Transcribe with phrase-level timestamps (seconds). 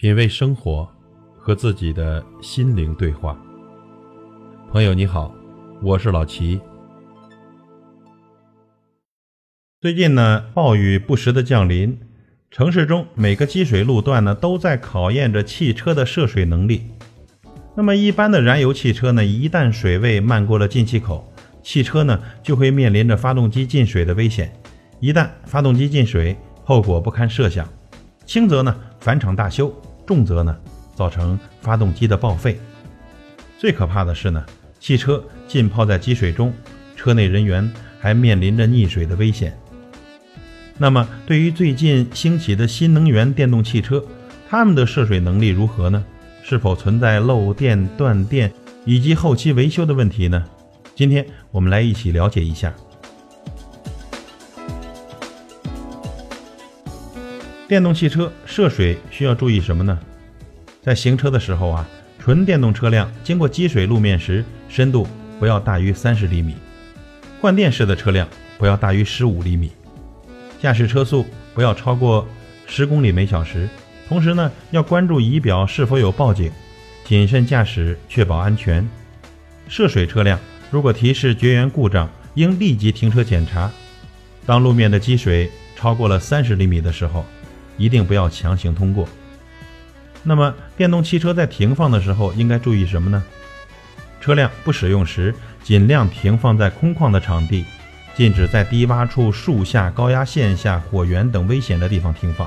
[0.00, 0.88] 品味生活，
[1.36, 3.38] 和自己的心灵对话。
[4.72, 5.30] 朋友你好，
[5.82, 6.58] 我是老齐。
[9.78, 12.00] 最近呢，暴雨不时的降临，
[12.50, 16.84] 城市中每个积水路段呢，都在考验着汽车的涉水能力。
[17.76, 21.30] 那么，一般的燃油汽车呢，一旦水位漫过了进气口，
[21.62, 24.50] 汽车呢就会面临着发动机进水的危险。
[24.98, 27.68] 一旦发动机进水，后果不堪设想。
[28.24, 29.74] 轻则呢返厂大修，
[30.10, 30.56] 重则呢
[30.92, 32.58] 造成发动机的报废。
[33.56, 34.44] 最可怕的是呢，
[34.80, 36.52] 汽车浸泡在积水中，
[36.96, 39.56] 车内人员还面临着溺水的危险。
[40.76, 44.04] 那么，对于最近兴起的新能源电动汽车，
[44.48, 46.04] 它们的涉水能力如何呢？
[46.42, 48.52] 是否存在漏电、断电
[48.84, 50.44] 以及后期维修的问题呢？
[50.96, 52.74] 今天我们来一起了解一下。
[57.70, 59.96] 电动汽车涉水需要注意什么呢？
[60.82, 61.88] 在行车的时候啊，
[62.18, 65.06] 纯电动车辆经过积水路面时，深度
[65.38, 66.54] 不要大于三十厘米；
[67.40, 68.26] 换电式的车辆
[68.58, 69.70] 不要大于十五厘米。
[70.60, 72.26] 驾驶车速不要超过
[72.66, 73.68] 十公里每小时。
[74.08, 76.50] 同时呢，要关注仪表是否有报警，
[77.04, 78.84] 谨慎驾驶，确保安全。
[79.68, 80.36] 涉水车辆
[80.72, 83.70] 如果提示绝缘故障，应立即停车检查。
[84.44, 87.24] 当路面的积水超过了三十厘米的时候，
[87.80, 89.08] 一定不要强行通过。
[90.22, 93.24] 那么，电动汽车在停放的时候应该注意什么呢？
[94.20, 97.64] 车辆不使用时，尽量停放在空旷的场地，
[98.14, 102.46] 禁止在低洼处、树下、高压线下、火源等危险的地方停放。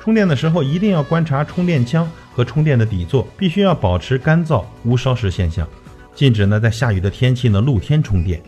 [0.00, 5.68] 充电的时候一定要观察充电枪和充电的底座，必须要保持干燥无烧蚀现象。
[6.14, 8.42] 禁止呢在下雨的天气呢露天充电。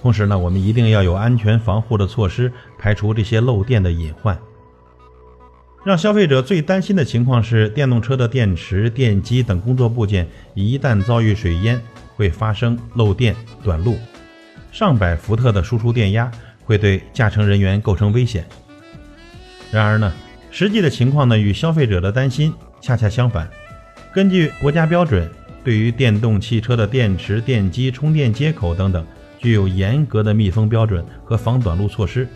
[0.00, 4.38] 同时呢，我们一定要有安全防护的措施，排除这些漏电的隐患。
[5.84, 11.80] 让消费者最担心的情况是，电动车的电池、电机等工作部件一旦遭遇水淹，
[12.14, 13.96] 会发生漏电短路，
[14.72, 16.30] 上百伏特的输出电压
[16.64, 18.44] 会对驾乘人员构成危险。
[19.70, 20.12] 然而呢，
[20.50, 23.48] 实际的情况呢与消费者的担心恰恰相反。
[24.12, 25.30] 根据国家标准，
[25.62, 29.06] 对于电动汽车的电池、电机、充电接口等等，
[29.38, 32.28] 具有严格的密封标准和防短路措施。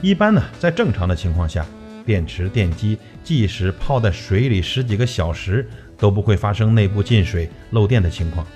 [0.00, 1.64] 一般呢，在正常的情况下，
[2.02, 8.46] 电池、电机即使泡在水里十几个小时，都不会发生内部进水、漏电的情况。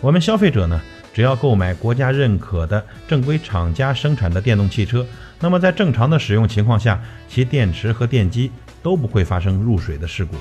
[0.00, 0.80] 我们消费者呢，
[1.12, 5.06] 只要购买国家认可的正规厂家生产的电动汽车。
[5.40, 8.50] 那么在正常的使用情况下，其电池和电机
[8.82, 10.36] 都不会发生入水的事故。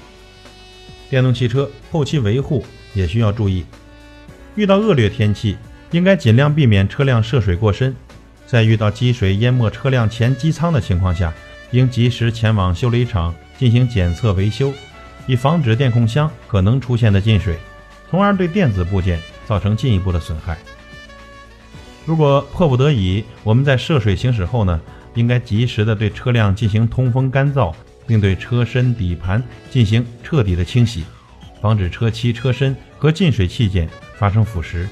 [1.10, 3.66] 电动汽车后期维护也需要注意，
[4.56, 5.58] 遇到恶劣天气，
[5.92, 7.96] 应该尽量避免车辆涉水过深。
[8.46, 11.34] 在遇到积水淹没车辆前机舱的情况下，
[11.72, 14.74] 应及时前往修理厂进行检测维修，
[15.28, 17.58] 以防止电控箱可能出现的进水，
[18.10, 20.58] 从而对电子部件造成进一步的损害。
[22.06, 24.80] 如果迫不得已，我们在涉水行驶后呢，
[25.14, 27.74] 应该及时的对车辆进行通风干燥，
[28.08, 31.04] 并对车身底盘进行彻底的清洗，
[31.62, 33.88] 防止车漆、车身和进水器件
[34.18, 34.88] 发生腐蚀。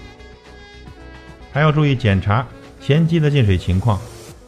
[1.51, 2.45] 还要注意检查
[2.79, 3.99] 前机的进水情况，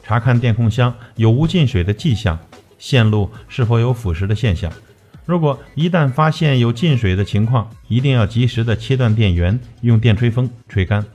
[0.10, 2.40] 查看电控箱有无进水的迹象，
[2.80, 4.74] 线路是否有腐蚀的现象。
[5.24, 11.06] 如果一旦发现有进水的情况，一定要及时的切断电源，用电吹风吹干。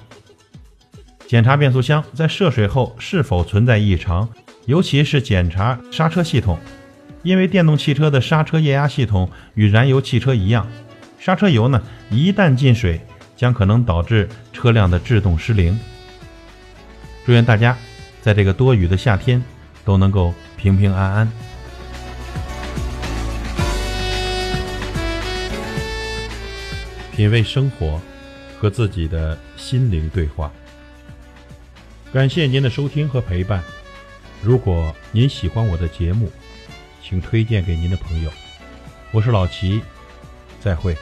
[1.27, 4.29] 检查变速箱在涉水后是否存在异常，
[4.67, 6.57] 尤其是检查刹车系统，
[7.25, 10.69] 因为电动汽车的刹车液压系统与燃油汽车一样，
[11.19, 13.01] 刹车油呢一旦进水，
[13.35, 15.77] 将可能导致车辆的制动失灵。
[17.27, 17.77] 祝愿大家
[18.25, 19.45] 在这个多雨的夏天
[19.85, 21.31] 都能够平平安安。
[27.15, 28.01] 品味生活，
[28.59, 30.51] 和自己的心灵对话。
[32.15, 33.63] 感谢您的收听和陪伴。
[34.43, 36.33] 如果您喜欢我的节目，
[37.03, 38.31] 请推荐给您的朋友。
[39.13, 39.83] 我是老齐，
[40.63, 40.97] 再会。